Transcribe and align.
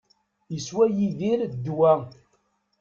Iswa 0.57 0.85
Yidir 0.97 1.39
ddwa. 1.53 1.93